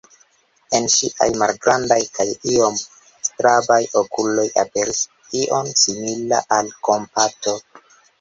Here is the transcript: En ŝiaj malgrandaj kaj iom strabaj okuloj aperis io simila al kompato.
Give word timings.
En 0.77 0.85
ŝiaj 0.91 1.25
malgrandaj 1.41 1.97
kaj 2.15 2.25
iom 2.53 2.79
strabaj 3.27 3.77
okuloj 4.01 4.45
aperis 4.63 5.03
io 5.43 5.61
simila 5.83 6.41
al 6.59 6.73
kompato. 6.89 7.55